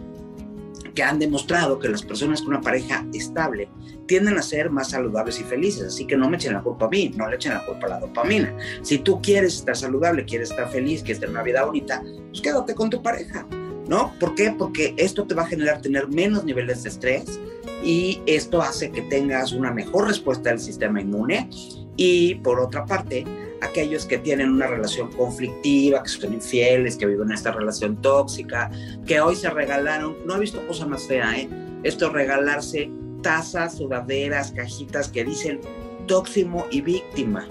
que 0.95 1.03
han 1.03 1.19
demostrado 1.19 1.77
que 1.77 1.89
las 1.89 2.03
personas 2.03 2.39
con 2.41 2.51
una 2.51 2.61
pareja 2.61 3.05
estable 3.13 3.67
tienden 4.07 4.37
a 4.37 4.41
ser 4.41 4.69
más 4.69 4.91
saludables 4.91 5.41
y 5.41 5.43
felices, 5.43 5.87
así 5.87 6.07
que 6.07 6.15
no 6.15 6.29
me 6.29 6.37
echen 6.37 6.53
la 6.53 6.61
culpa 6.61 6.85
a 6.85 6.89
mí, 6.89 7.11
no 7.17 7.27
le 7.27 7.35
echen 7.35 7.53
la 7.53 7.65
culpa 7.65 7.87
a 7.87 7.89
la 7.89 7.99
dopamina. 7.99 8.55
Si 8.81 8.97
tú 8.99 9.21
quieres 9.21 9.55
estar 9.55 9.75
saludable, 9.75 10.23
quieres 10.23 10.51
estar 10.51 10.71
feliz, 10.71 11.01
quieres 11.01 11.19
tener 11.19 11.31
una 11.31 11.43
vida 11.43 11.65
bonita, 11.65 12.01
pues 12.29 12.39
quédate 12.39 12.73
con 12.75 12.89
tu 12.89 13.03
pareja. 13.03 13.45
¿No? 13.87 14.13
¿Por 14.19 14.35
qué? 14.35 14.53
Porque 14.57 14.93
esto 14.97 15.25
te 15.25 15.35
va 15.35 15.43
a 15.43 15.47
generar 15.47 15.81
tener 15.81 16.07
menos 16.07 16.43
niveles 16.43 16.83
de 16.83 16.89
estrés 16.89 17.39
y 17.83 18.21
esto 18.25 18.61
hace 18.61 18.91
que 18.91 19.01
tengas 19.03 19.51
una 19.51 19.71
mejor 19.71 20.07
respuesta 20.07 20.49
del 20.49 20.59
sistema 20.59 21.01
inmune 21.01 21.49
y 21.95 22.35
por 22.35 22.59
otra 22.59 22.85
parte, 22.85 23.25
aquellos 23.61 24.05
que 24.05 24.17
tienen 24.17 24.49
una 24.49 24.67
relación 24.67 25.11
conflictiva, 25.11 26.01
que 26.03 26.09
son 26.09 26.33
infieles, 26.33 26.97
que 26.97 27.05
viven 27.05 27.31
esta 27.31 27.51
relación 27.51 28.01
tóxica, 28.01 28.71
que 29.05 29.21
hoy 29.21 29.35
se 29.35 29.49
regalaron, 29.49 30.17
no 30.25 30.35
he 30.35 30.39
visto 30.39 30.65
cosa 30.67 30.85
más 30.85 31.03
fea, 31.03 31.37
¿eh? 31.37 31.49
Esto 31.83 32.09
regalarse 32.09 32.89
tazas, 33.21 33.77
sudaderas, 33.77 34.51
cajitas 34.51 35.09
que 35.09 35.23
dicen 35.23 35.61
tóximo 36.07 36.65
y 36.71 36.81
víctima 36.81 37.47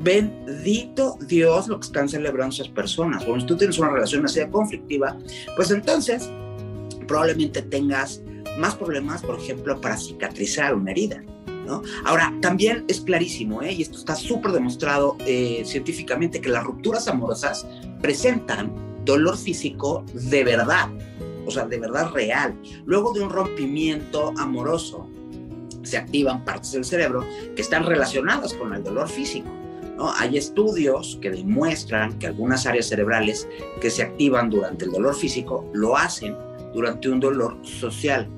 bendito 0.00 1.18
Dios 1.20 1.68
lo 1.68 1.80
que 1.80 1.86
están 1.86 2.08
celebrando 2.08 2.54
esas 2.54 2.68
personas. 2.68 3.24
Cuando 3.24 3.46
tú 3.46 3.56
tienes 3.56 3.78
una 3.78 3.90
relación 3.90 4.24
así 4.24 4.40
de 4.40 4.50
conflictiva, 4.50 5.16
pues 5.56 5.70
entonces 5.70 6.28
probablemente 7.06 7.62
tengas 7.62 8.22
más 8.58 8.74
problemas, 8.74 9.22
por 9.22 9.38
ejemplo, 9.38 9.80
para 9.80 9.96
cicatrizar 9.96 10.74
una 10.74 10.90
herida. 10.90 11.22
¿no? 11.66 11.82
Ahora, 12.04 12.34
también 12.40 12.84
es 12.88 13.00
clarísimo, 13.00 13.62
¿eh? 13.62 13.72
y 13.72 13.82
esto 13.82 13.98
está 13.98 14.14
súper 14.14 14.52
demostrado 14.52 15.16
eh, 15.26 15.62
científicamente, 15.64 16.40
que 16.40 16.48
las 16.48 16.64
rupturas 16.64 17.08
amorosas 17.08 17.66
presentan 18.00 18.72
dolor 19.04 19.36
físico 19.36 20.04
de 20.12 20.44
verdad, 20.44 20.88
o 21.46 21.50
sea, 21.50 21.66
de 21.66 21.78
verdad 21.78 22.10
real. 22.12 22.54
Luego 22.84 23.12
de 23.12 23.20
un 23.20 23.30
rompimiento 23.30 24.32
amoroso, 24.38 25.08
se 25.82 25.96
activan 25.96 26.44
partes 26.44 26.72
del 26.72 26.84
cerebro 26.84 27.24
que 27.54 27.62
están 27.62 27.84
relacionadas 27.84 28.52
con 28.54 28.74
el 28.74 28.82
dolor 28.82 29.08
físico. 29.08 29.48
Hay 30.16 30.36
estudios 30.36 31.18
que 31.20 31.30
demuestran 31.30 32.18
que 32.18 32.28
algunas 32.28 32.66
áreas 32.66 32.86
cerebrales 32.86 33.48
que 33.80 33.90
se 33.90 34.02
activan 34.02 34.50
durante 34.50 34.84
el 34.84 34.92
dolor 34.92 35.14
físico 35.14 35.68
lo 35.72 35.96
hacen 35.96 36.36
durante 36.72 37.08
un 37.08 37.18
dolor 37.20 37.56
social, 37.62 38.28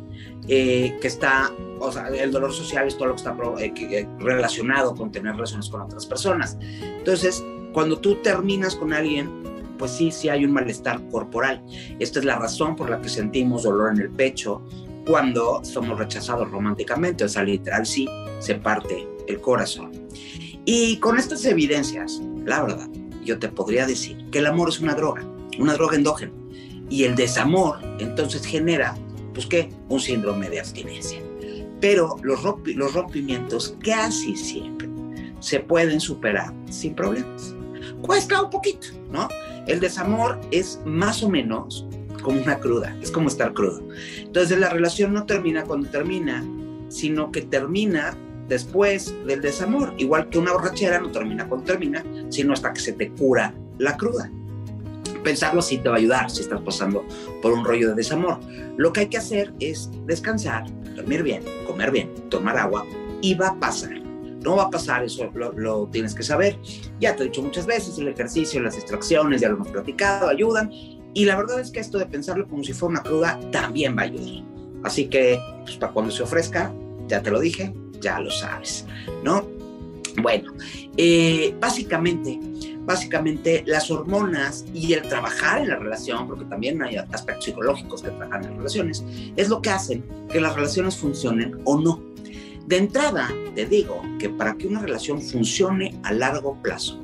eh, 0.49 0.97
que 1.01 1.09
está, 1.09 1.53
o 1.79 1.93
sea, 1.93 2.09
el 2.09 2.31
dolor 2.31 2.53
social 2.53 2.87
es 2.87 2.97
todo 2.97 3.09
lo 3.09 3.15
que 3.15 3.19
está 3.19 3.37
eh, 3.59 3.73
eh, 3.77 4.09
relacionado 4.19 4.95
con 4.95 5.13
tener 5.13 5.35
relaciones 5.35 5.69
con 5.69 5.83
otras 5.83 6.07
personas. 6.07 6.57
Entonces, 6.61 7.45
cuando 7.73 7.99
tú 7.99 8.17
terminas 8.17 8.75
con 8.77 8.93
alguien, 8.93 9.29
pues 9.79 9.93
sí, 9.93 10.11
sí 10.11 10.29
hay 10.29 10.45
un 10.45 10.53
malestar 10.53 11.01
corporal. 11.09 11.63
Esta 11.99 12.19
es 12.19 12.25
la 12.25 12.39
razón 12.39 12.77
por 12.77 12.91
la 12.91 13.01
que 13.01 13.09
sentimos 13.09 13.63
dolor 13.63 13.93
en 13.93 14.01
el 14.01 14.11
pecho 14.11 14.63
cuando 15.07 15.65
somos 15.65 15.99
rechazados 15.99 16.51
románticamente, 16.51 17.25
o 17.25 17.29
sea, 17.29 17.43
literal 17.43 17.87
sí, 17.87 18.07
se 18.39 18.55
parte 18.57 19.09
el 19.27 19.41
corazón. 19.41 19.91
Y 20.73 20.99
con 20.99 21.19
estas 21.19 21.45
evidencias, 21.47 22.23
la 22.45 22.63
verdad, 22.63 22.89
yo 23.25 23.41
te 23.41 23.49
podría 23.49 23.89
decir 23.89 24.25
que 24.31 24.39
el 24.39 24.47
amor 24.47 24.69
es 24.69 24.79
una 24.79 24.95
droga, 24.95 25.29
una 25.59 25.75
droga 25.75 25.97
endógena. 25.97 26.31
Y 26.89 27.03
el 27.03 27.17
desamor 27.17 27.81
entonces 27.99 28.47
genera, 28.47 28.97
pues 29.35 29.47
qué, 29.47 29.69
un 29.89 29.99
síndrome 29.99 30.49
de 30.49 30.61
abstinencia. 30.61 31.21
Pero 31.81 32.19
los, 32.23 32.39
los 32.67 32.95
rompimientos 32.95 33.75
casi 33.83 34.37
siempre 34.37 34.89
se 35.41 35.59
pueden 35.59 35.99
superar 35.99 36.55
sin 36.71 36.95
problemas. 36.95 37.53
Cuesta 38.01 38.41
un 38.41 38.51
poquito, 38.51 38.87
¿no? 39.11 39.27
El 39.67 39.81
desamor 39.81 40.41
es 40.53 40.79
más 40.85 41.25
o 41.25 41.29
menos 41.29 41.85
como 42.23 42.41
una 42.41 42.61
cruda, 42.61 42.97
es 43.03 43.11
como 43.11 43.27
estar 43.27 43.55
crudo. 43.55 43.83
Entonces 44.19 44.57
la 44.57 44.69
relación 44.69 45.15
no 45.15 45.27
termina 45.27 45.65
cuando 45.65 45.91
termina, 45.91 46.47
sino 46.91 47.33
que 47.33 47.43
termina 47.43 48.17
después 48.51 49.15
del 49.25 49.41
desamor. 49.41 49.95
Igual 49.97 50.29
que 50.29 50.39
una 50.39 50.53
borrachera 50.53 51.01
no 51.01 51.11
termina 51.11 51.49
cuando 51.49 51.65
termina, 51.65 52.05
sino 52.29 52.53
hasta 52.53 52.75
que 52.75 52.81
se 52.81 52.93
te 52.93 53.11
cura 53.13 53.55
la 53.79 53.97
cruda. 53.97 54.31
Pensarlo 55.25 55.63
sí 55.63 55.79
te 55.79 55.89
va 55.89 55.95
a 55.95 55.99
ayudar 55.99 56.31
si 56.31 56.43
estás 56.43 56.61
pasando 56.61 57.07
por 57.41 57.53
un 57.53 57.65
rollo 57.65 57.89
de 57.89 57.95
desamor. 57.95 58.41
Lo 58.77 58.93
que 58.93 59.01
hay 59.01 59.07
que 59.07 59.19
hacer 59.19 59.55
es 59.61 59.89
descansar, 60.07 60.65
dormir 60.97 61.23
bien, 61.23 61.43
comer 61.67 61.91
bien, 61.91 62.13
tomar 62.29 62.59
agua 62.59 62.85
y 63.23 63.35
va 63.35 63.49
a 63.49 63.55
pasar. 63.55 64.01
No 64.43 64.57
va 64.57 64.65
a 64.65 64.71
pasar, 64.71 65.05
eso 65.05 65.31
lo, 65.35 65.87
tienes 65.89 66.15
que 66.15 66.23
saber. 66.23 66.59
Ya 66.99 67.15
te 67.15 67.23
he 67.23 67.27
dicho 67.27 67.43
muchas 67.43 67.67
veces, 67.67 67.99
el 67.99 68.09
ejercicio, 68.09 68.61
las 68.61 68.75
distracciones, 68.75 69.43
ya 69.43 69.49
lo 69.49 69.57
hemos 69.57 69.69
platicado, 69.69 70.29
ayudan. 70.29 70.71
Y 71.13 71.25
la 71.27 71.37
verdad 71.37 71.61
es 71.61 71.71
que 71.71 71.81
esto 71.81 71.99
de 71.99 72.07
pensarlo 72.07 72.49
como 72.49 72.65
si 72.65 72.73
fuera 72.73 72.93
una 72.93 73.03
cruda 73.03 73.39
también 73.53 73.97
va 73.97 74.03
a 74.03 74.05
ayudar. 74.07 74.45
Así 74.83 75.09
que, 75.09 75.39
pues, 75.65 75.77
para 75.77 75.93
cuando 75.93 76.11
se 76.11 76.23
ofrezca, 76.23 76.73
ya 77.07 77.21
te 77.23 77.31
lo 77.31 77.39
dije, 77.39 77.75
ya 78.01 78.21
lo 78.21 78.31
sabes, 78.31 78.87
¿no? 79.23 79.47
Bueno, 80.21 80.53
eh, 80.97 81.55
básicamente, 81.61 82.39
básicamente 82.81 83.63
las 83.67 83.91
hormonas 83.91 84.65
y 84.75 84.93
el 84.93 85.03
trabajar 85.03 85.63
en 85.63 85.69
la 85.69 85.77
relación, 85.77 86.27
porque 86.27 86.45
también 86.47 86.83
hay 86.83 86.97
aspectos 86.97 87.45
psicológicos 87.45 88.03
que 88.03 88.11
trabajan 88.11 88.45
en 88.45 88.57
relaciones, 88.57 89.05
es 89.37 89.49
lo 89.49 89.63
que 89.63 89.71
hacen 89.71 90.05
que 90.31 90.41
las 90.41 90.55
relaciones 90.55 90.97
funcionen 90.97 91.61
o 91.65 91.81
no. 91.81 92.03
De 92.67 92.77
entrada, 92.77 93.29
te 93.55 93.67
digo 93.67 94.03
que 94.19 94.29
para 94.29 94.55
que 94.55 94.67
una 94.67 94.81
relación 94.81 95.21
funcione 95.21 95.99
a 96.03 96.13
largo 96.13 96.57
plazo, 96.63 97.01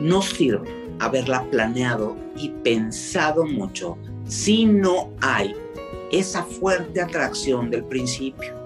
no 0.00 0.22
sirve 0.22 0.68
haberla 1.00 1.48
planeado 1.50 2.16
y 2.36 2.50
pensado 2.62 3.44
mucho 3.44 3.98
si 4.24 4.64
no 4.64 5.10
hay 5.20 5.54
esa 6.12 6.44
fuerte 6.44 7.00
atracción 7.00 7.70
del 7.70 7.84
principio 7.84 8.61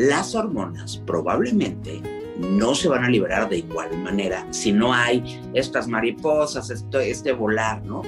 las 0.00 0.34
hormonas 0.34 1.02
probablemente 1.06 2.00
no 2.38 2.74
se 2.74 2.88
van 2.88 3.04
a 3.04 3.10
liberar 3.10 3.50
de 3.50 3.58
igual 3.58 3.94
manera 3.98 4.46
si 4.50 4.72
no 4.72 4.94
hay 4.94 5.42
estas 5.52 5.88
mariposas, 5.88 6.70
este 6.70 7.32
volar, 7.32 7.84
¿no? 7.84 8.00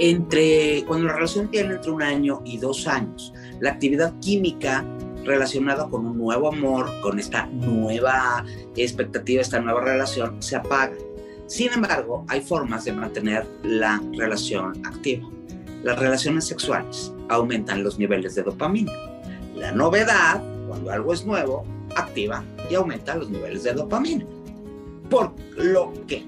Entre, 0.00 0.84
cuando 0.88 1.06
la 1.06 1.12
relación 1.14 1.48
tiene 1.48 1.74
entre 1.74 1.92
un 1.92 2.02
año 2.02 2.42
y 2.44 2.58
dos 2.58 2.88
años, 2.88 3.32
la 3.60 3.70
actividad 3.70 4.12
química 4.18 4.84
relacionada 5.24 5.88
con 5.88 6.04
un 6.04 6.18
nuevo 6.18 6.48
amor, 6.48 6.90
con 7.02 7.20
esta 7.20 7.46
nueva 7.46 8.44
expectativa, 8.74 9.40
esta 9.40 9.60
nueva 9.60 9.82
relación, 9.82 10.42
se 10.42 10.56
apaga. 10.56 10.96
Sin 11.46 11.72
embargo, 11.72 12.24
hay 12.26 12.40
formas 12.40 12.84
de 12.84 12.94
mantener 12.94 13.46
la 13.62 14.02
relación 14.16 14.84
activa. 14.84 15.28
Las 15.84 16.00
relaciones 16.00 16.46
sexuales 16.46 17.12
aumentan 17.28 17.84
los 17.84 17.96
niveles 17.96 18.34
de 18.34 18.42
dopamina 18.42 18.92
la 19.58 19.72
novedad, 19.72 20.42
cuando 20.66 20.90
algo 20.90 21.12
es 21.12 21.24
nuevo, 21.24 21.64
activa 21.96 22.44
y 22.70 22.74
aumenta 22.74 23.14
los 23.14 23.30
niveles 23.30 23.64
de 23.64 23.72
dopamina. 23.72 24.24
Por 25.10 25.32
lo 25.56 25.92
que 26.06 26.24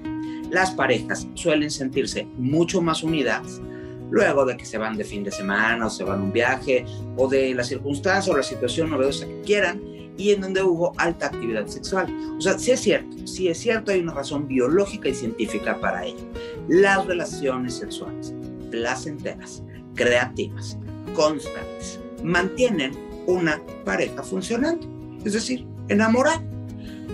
las 0.49 0.71
parejas 0.71 1.27
suelen 1.35 1.71
sentirse 1.71 2.27
mucho 2.37 2.81
más 2.81 3.03
unidas 3.03 3.61
luego 4.09 4.45
de 4.45 4.57
que 4.57 4.65
se 4.65 4.77
van 4.77 4.97
de 4.97 5.05
fin 5.05 5.23
de 5.23 5.31
semana 5.31 5.85
o 5.85 5.89
se 5.89 6.03
van 6.03 6.19
a 6.19 6.23
un 6.23 6.33
viaje 6.33 6.85
o 7.15 7.27
de 7.27 7.53
la 7.55 7.63
circunstancia 7.63 8.33
o 8.33 8.37
la 8.37 8.43
situación 8.43 8.89
novedosa 8.89 9.25
que 9.25 9.41
quieran 9.41 9.81
y 10.17 10.31
en 10.31 10.41
donde 10.41 10.61
hubo 10.61 10.93
alta 10.97 11.27
actividad 11.27 11.65
sexual. 11.67 12.13
O 12.37 12.41
sea, 12.41 12.59
sí 12.59 12.71
es 12.71 12.81
cierto, 12.81 13.15
sí 13.25 13.47
es 13.47 13.57
cierto, 13.57 13.91
hay 13.91 14.01
una 14.01 14.13
razón 14.13 14.47
biológica 14.47 15.09
y 15.09 15.13
científica 15.13 15.79
para 15.79 16.05
ello. 16.05 16.25
Las 16.67 17.05
relaciones 17.05 17.75
sexuales 17.75 18.33
placenteras, 18.69 19.63
creativas, 19.95 20.77
constantes, 21.13 21.99
mantienen 22.23 22.91
una 23.27 23.61
pareja 23.85 24.23
funcionando, 24.23 24.87
es 25.23 25.33
decir, 25.33 25.65
enamorada. 25.87 26.43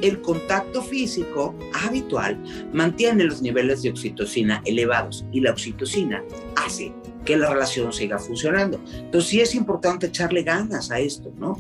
El 0.01 0.21
contacto 0.21 0.83
físico 0.83 1.55
habitual 1.73 2.37
mantiene 2.71 3.23
los 3.23 3.41
niveles 3.41 3.81
de 3.81 3.89
oxitocina 3.89 4.61
elevados 4.65 5.25
y 5.31 5.39
la 5.39 5.51
oxitocina 5.51 6.23
hace 6.55 6.93
que 7.25 7.35
la 7.35 7.49
relación 7.49 7.91
siga 7.91 8.19
funcionando. 8.19 8.79
Entonces 8.93 9.29
sí 9.29 9.41
es 9.41 9.55
importante 9.55 10.07
echarle 10.07 10.43
ganas 10.43 10.91
a 10.91 10.99
esto, 10.99 11.33
¿no? 11.37 11.59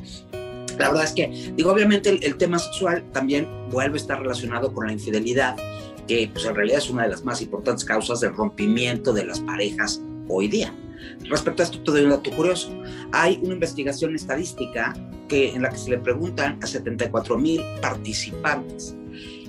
La 0.77 0.89
verdad 0.89 1.05
es 1.05 1.11
que, 1.11 1.51
digo, 1.55 1.71
obviamente 1.71 2.09
el, 2.09 2.37
tema 2.37 2.59
sexual 2.59 3.03
también 3.11 3.47
vuelve 3.71 3.95
a 3.95 4.01
estar 4.01 4.19
relacionado 4.21 4.71
con 4.71 4.85
la 4.87 4.93
infidelidad, 4.93 5.57
que 6.07 6.29
pues 6.31 6.45
en 6.45 6.55
realidad 6.55 6.77
es 6.77 6.89
una 6.89 7.03
de 7.03 7.09
las 7.09 7.25
más 7.25 7.41
importantes 7.41 7.83
causas 7.83 8.19
del 8.19 8.33
rompimiento 8.35 9.11
de 9.11 9.25
las 9.25 9.39
parejas 9.39 10.01
hoy 10.29 10.47
día. 10.47 10.73
Respecto 11.29 11.61
a 11.61 11.65
esto, 11.65 11.81
te 11.83 11.91
doy 11.91 12.03
un 12.03 12.11
dato 12.11 12.31
curioso. 12.31 12.69
Hay 13.11 13.39
una 13.43 13.53
investigación 13.53 14.15
estadística 14.15 14.93
que, 15.27 15.51
en 15.51 15.61
la 15.61 15.69
que 15.69 15.77
se 15.77 15.89
le 15.89 15.97
preguntan 15.97 16.57
a 16.61 16.67
74 16.67 17.37
mil 17.37 17.61
participantes 17.81 18.95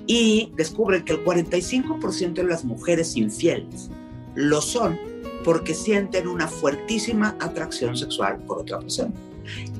y 0.07 0.51
descubren 0.55 1.05
que 1.05 1.13
el 1.13 1.23
45% 1.23 2.33
de 2.33 2.43
las 2.43 2.65
mujeres 2.65 3.15
infieles 3.15 3.89
lo 4.35 4.61
son 4.61 4.99
porque 5.43 5.73
sienten 5.73 6.27
una 6.27 6.47
fuertísima 6.47 7.35
atracción 7.39 7.95
sexual 7.95 8.37
por 8.45 8.59
otra 8.59 8.79
persona. 8.79 9.13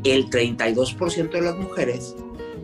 El 0.04 0.30
32% 0.30 1.32
de 1.32 1.42
las 1.42 1.58
mujeres 1.58 2.16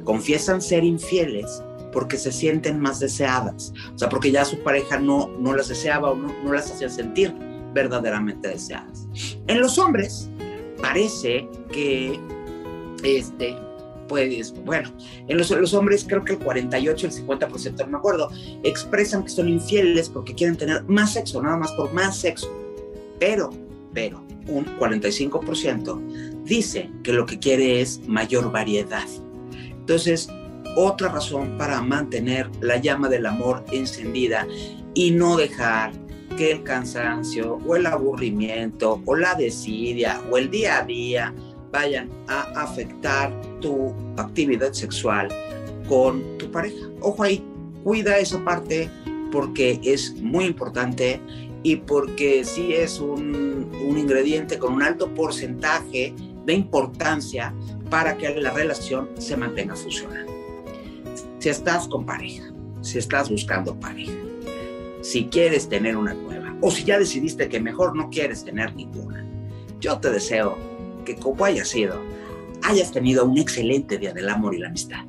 confiesan 0.03 0.61
ser 0.61 0.83
infieles 0.83 1.61
porque 1.91 2.17
se 2.17 2.31
sienten 2.31 2.79
más 2.79 2.99
deseadas, 2.99 3.73
o 3.93 3.97
sea, 3.97 4.09
porque 4.09 4.29
ya 4.29 4.43
su 4.43 4.59
pareja 4.59 4.99
no, 4.99 5.29
no 5.39 5.55
las 5.55 5.69
deseaba 5.69 6.11
o 6.11 6.15
no, 6.15 6.35
no 6.43 6.53
las 6.53 6.69
hacía 6.69 6.89
sentir 6.89 7.33
verdaderamente 7.75 8.47
deseadas. 8.47 9.07
En 9.47 9.59
los 9.59 9.77
hombres 9.77 10.29
parece 10.81 11.47
que, 11.71 12.19
este, 13.03 13.55
pues, 14.07 14.53
bueno, 14.63 14.91
en 15.27 15.37
los, 15.37 15.51
los 15.51 15.73
hombres 15.73 16.05
creo 16.07 16.23
que 16.23 16.33
el 16.33 16.39
48, 16.39 17.07
el 17.07 17.13
50%, 17.13 17.77
no 17.81 17.87
me 17.87 17.97
acuerdo, 17.97 18.31
expresan 18.63 19.23
que 19.23 19.29
son 19.29 19.49
infieles 19.49 20.09
porque 20.09 20.33
quieren 20.33 20.55
tener 20.57 20.83
más 20.85 21.13
sexo, 21.13 21.43
nada 21.43 21.57
más 21.57 21.71
por 21.73 21.93
más 21.93 22.17
sexo. 22.17 22.49
Pero, 23.19 23.51
pero, 23.93 24.23
un 24.47 24.65
45% 24.79 26.43
dice 26.45 26.89
que 27.03 27.11
lo 27.11 27.25
que 27.25 27.39
quiere 27.39 27.81
es 27.81 28.07
mayor 28.07 28.51
variedad. 28.51 29.07
Entonces, 29.69 30.29
otra 30.77 31.09
razón 31.09 31.57
para 31.57 31.81
mantener 31.81 32.49
la 32.61 32.77
llama 32.77 33.09
del 33.09 33.25
amor 33.25 33.65
encendida 33.71 34.47
y 34.93 35.11
no 35.11 35.35
dejar 35.35 35.91
que 36.37 36.51
el 36.51 36.63
cansancio 36.63 37.59
o 37.65 37.75
el 37.75 37.85
aburrimiento 37.85 39.01
o 39.05 39.15
la 39.15 39.35
desidia 39.35 40.21
o 40.29 40.37
el 40.37 40.49
día 40.49 40.79
a 40.79 40.83
día 40.83 41.33
vayan 41.71 42.09
a 42.27 42.41
afectar 42.61 43.33
tu 43.61 43.93
actividad 44.17 44.73
sexual 44.73 45.29
con 45.87 46.37
tu 46.37 46.49
pareja. 46.51 46.87
Ojo 47.01 47.23
ahí, 47.23 47.43
cuida 47.83 48.17
esa 48.17 48.43
parte 48.43 48.89
porque 49.31 49.79
es 49.83 50.15
muy 50.21 50.45
importante 50.45 51.19
y 51.63 51.77
porque 51.77 52.43
sí 52.43 52.73
es 52.73 52.99
un, 52.99 53.71
un 53.87 53.97
ingrediente 53.97 54.57
con 54.57 54.73
un 54.73 54.83
alto 54.83 55.13
porcentaje 55.13 56.13
de 56.45 56.53
importancia 56.53 57.53
para 57.89 58.17
que 58.17 58.29
la 58.39 58.51
relación 58.51 59.09
se 59.17 59.35
mantenga 59.35 59.75
funcionando. 59.75 60.31
Si 61.39 61.49
estás 61.49 61.87
con 61.87 62.05
pareja, 62.05 62.51
si 62.81 62.99
estás 62.99 63.29
buscando 63.29 63.79
pareja, 63.79 64.13
si 65.05 65.25
quieres 65.25 65.69
tener 65.69 65.95
una 65.95 66.15
nueva 66.15 66.55
o 66.61 66.71
si 66.71 66.83
ya 66.83 66.97
decidiste 66.97 67.47
que 67.47 67.59
mejor 67.59 67.95
no 67.95 68.09
quieres 68.09 68.43
tener 68.43 68.75
ninguna, 68.75 69.23
yo 69.79 69.99
te 69.99 70.09
deseo 70.09 70.57
que 71.05 71.15
como 71.15 71.45
haya 71.45 71.63
sido, 71.63 72.01
hayas 72.63 72.91
tenido 72.91 73.23
un 73.23 73.37
excelente 73.37 73.99
día 73.99 74.13
del 74.13 74.27
amor 74.29 74.55
y 74.55 74.59
la 74.59 74.69
amistad. 74.69 75.05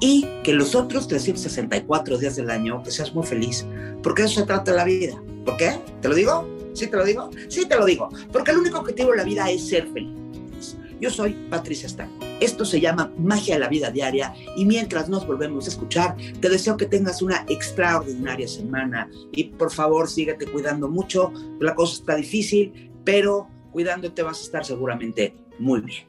Y 0.00 0.26
que 0.42 0.52
los 0.52 0.74
otros 0.74 1.06
364 1.06 2.18
días 2.18 2.34
del 2.34 2.50
año 2.50 2.82
que 2.82 2.90
seas 2.90 3.14
muy 3.14 3.24
feliz, 3.24 3.64
porque 4.02 4.22
eso 4.22 4.40
se 4.40 4.46
trata 4.46 4.72
de 4.72 4.76
la 4.76 4.84
vida. 4.84 5.22
¿Por 5.44 5.56
qué? 5.56 5.78
¿Te 6.00 6.08
lo 6.08 6.16
digo? 6.16 6.48
¿Sí 6.74 6.88
te 6.88 6.96
lo 6.96 7.04
digo? 7.04 7.30
Sí 7.48 7.66
te 7.66 7.76
lo 7.76 7.84
digo. 7.84 8.08
Porque 8.32 8.50
el 8.50 8.58
único 8.58 8.80
objetivo 8.80 9.12
de 9.12 9.18
la 9.18 9.24
vida 9.24 9.48
es 9.48 9.68
ser 9.68 9.86
feliz. 9.92 10.21
Yo 11.02 11.10
soy 11.10 11.32
Patricia 11.50 11.88
Stan. 11.88 12.08
Esto 12.38 12.64
se 12.64 12.80
llama 12.80 13.12
Magia 13.18 13.54
de 13.54 13.60
la 13.60 13.68
Vida 13.68 13.90
Diaria 13.90 14.32
y 14.56 14.64
mientras 14.64 15.08
nos 15.08 15.26
volvemos 15.26 15.66
a 15.66 15.70
escuchar, 15.70 16.16
te 16.40 16.48
deseo 16.48 16.76
que 16.76 16.86
tengas 16.86 17.22
una 17.22 17.44
extraordinaria 17.48 18.46
semana 18.46 19.10
y 19.32 19.44
por 19.44 19.72
favor 19.72 20.08
síguete 20.08 20.46
cuidando 20.46 20.88
mucho. 20.88 21.32
La 21.58 21.74
cosa 21.74 21.94
está 21.94 22.14
difícil, 22.14 22.92
pero 23.02 23.48
cuidándote 23.72 24.22
vas 24.22 24.38
a 24.38 24.44
estar 24.44 24.64
seguramente 24.64 25.34
muy 25.58 25.80
bien. 25.80 26.04